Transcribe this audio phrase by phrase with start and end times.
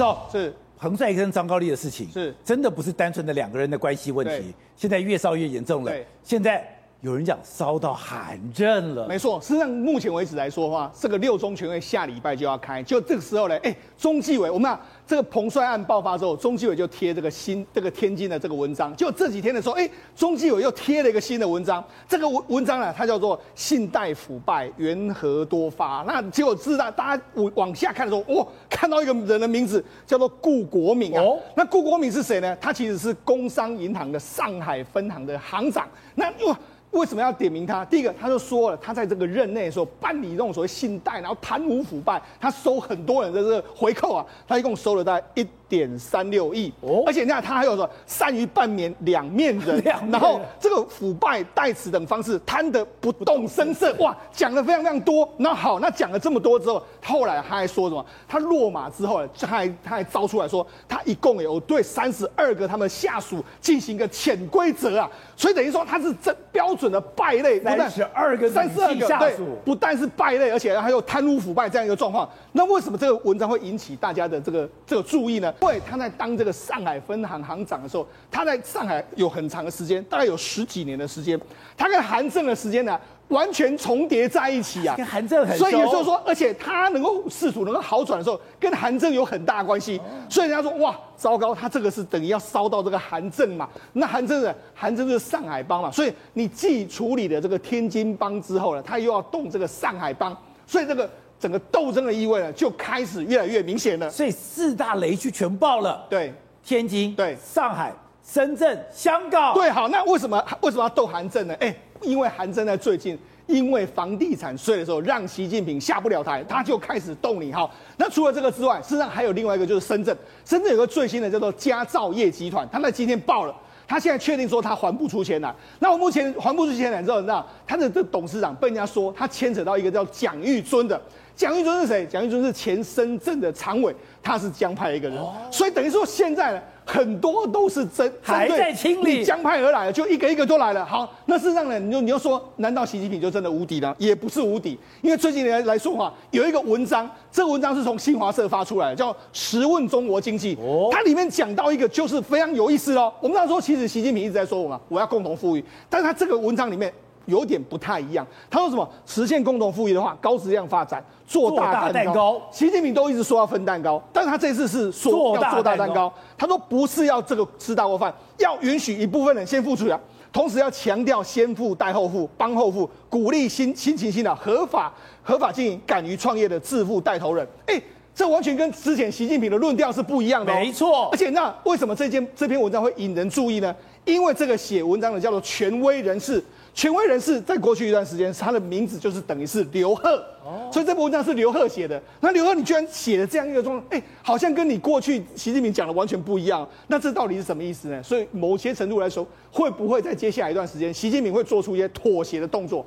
[0.00, 5.92] 到是彭帅跟张高丽的事情，是真的不是单纯的两个人的关系问题，现在越烧越严重了。
[6.24, 6.76] 现在。
[7.02, 9.40] 有人讲烧到寒震了，没错。
[9.40, 18.94] 实际上，目前为止来说的话，这个六中全会下礼拜就要开，就这个时候呢，哎，中纪委，我们讲这个彭帅案爆发之后，中纪委就贴这个新这个天津的这个文章。
[18.96, 21.82] 就这几天的时候，哎，中纪委又贴了一个新的文章。
[22.06, 26.04] 这个文文章呢，它叫做“信贷腐败，缘何多发”。
[26.06, 27.22] 那结果知道大家
[27.54, 31.22] 往下看的时候，哇，看到一个人的名字叫做顾国敏啊。
[31.22, 32.54] 哦、那顾国敏是谁呢？
[32.60, 35.88] 他其实是工商银行的上海分行的行长。
[36.14, 36.58] 那哇。
[36.92, 37.84] 为什么要点名他？
[37.84, 46.72] 第一个，他就说了，他在这个任内的时候办理这种所谓信贷，然后贪污腐败，他收很多人的这个回扣啊，他一共收了大概一点三六亿。
[46.80, 49.80] 哦，而且你看他还有说善于扮演 两面人，
[50.10, 55.26] 然后这个腐败代词等方式贪得不动声色，哇，讲的非常非常多。
[55.36, 58.04] 那好，那讲了这么多之后，后来他还说什么？
[58.26, 66.70] 他落马之后，他还他还招出来说，他一共有对三十二个他们下属进行一个潜规则啊，所以等于说他是真标。
[66.80, 72.26] 准的败类，三十二个三十二个对，不但是败类，而且还有贪污腐败这样一个状况。
[72.52, 75.52] 那为什么这个文章会引起大家的这个这个注意呢？
[75.62, 81.38] 因为他在当这个上海分行行长的时候，他在上海有很长的时间，大概有十几年的时间，
[81.76, 90.00] 他跟韩正的时间呢，完全重叠在一起啊，跟韩正很熟，所以也就是说，而且他能够仕途能够好转的时候，跟韩正有很大关系。
[90.30, 93.68] 所以人家说，哇，糟糕，他这个是等于要烧到这个韩正嘛？
[93.92, 94.54] 那韩正呢？
[94.74, 95.90] 韩正是上海帮嘛？
[95.90, 100.34] 所以你既处理了这个天津帮之后呢，他又要动这个上海帮，
[100.66, 101.08] 所以这个
[101.40, 104.08] 整个斗争的意味呢，就开始越来越明显了。
[104.08, 106.32] 所以四大雷区全爆了，对，
[106.62, 111.56] 天津，对，上海、深圳、香港，对，好，那为什么为什么要斗韩正呢？
[111.58, 111.74] 哎。
[112.02, 117.70] 因为韩正在最近因为房地产税的时候，让习近平下不了台，他就开始动你哈。
[117.98, 120.16] 那除了这个之外，事实上还有另外一个就是深圳，
[120.46, 123.54] 深圳有个最新的叫做佳兆业集团，他在今天爆了，
[123.86, 125.54] 他现在确定说他还不出钱来。
[125.78, 131.00] 那我目前还不出钱来之后，你知道他的这董事长被人家说他牵扯到一个叫蒋玉尊的，
[131.36, 132.04] 蒋玉尊是谁？
[132.04, 135.16] 蒋玉尊是前深圳的常委，他是江派的一个人，
[135.52, 136.60] 所以等于说现在呢。
[136.86, 140.84] 很多都是真还在清理江派而来的，就一个一个都来了。
[140.84, 143.94] 好，那事实上呢，你就你就说，难道习近平就真的无敌了？
[143.96, 150.56] 也不是无敌，因为最近来来说话，有一个文章，这个文章是从新华社发出来的，叫《十问中国经济》。
[150.60, 153.12] 哦，它里面讲到一个就是非常有意思哦。
[153.20, 156.92] 我们那时候其实习近平一直在说我们我要共同富裕，但是他这个文章里面。
[157.26, 158.26] 有点不太一样。
[158.48, 158.88] 他说什么？
[159.06, 162.40] 实现共同富裕的话，高质量发展，做大蛋糕。
[162.50, 166.12] 习近平都一直说要分蛋糕，但是他这次是说要做大蛋糕。
[166.36, 169.98] 他说不是要这个吃大锅饭，要允许一部分人先付出来，
[170.32, 174.92] 同时要强调先富带后富，帮后富，鼓励新新情新的合法
[175.22, 177.46] 合法经营、敢于创业的致富带头人。
[177.66, 177.80] 哎，
[178.14, 180.52] 这完全跟之前习近平的论调是不一样的。
[180.54, 181.08] 没错。
[181.12, 183.74] 而且那为什么这件这篇文章会引人注意呢？
[184.04, 186.42] 因为这个写文章的叫做权威人士。
[186.72, 192.00] 权威人士在过去一段时间，他的名字就是等于是刘贺，哦，所以这部文章是刘贺写的。
[192.20, 196.66] 那刘贺，你居然写了这样一个状况，哎，好像跟你过去习近平讲的完全不一样。
[196.86, 198.02] 那这到底是什么意思呢？
[198.02, 202.86] 所以某些程度来说，会不会在接下来一段时间，习近平会做出一些妥协的动作？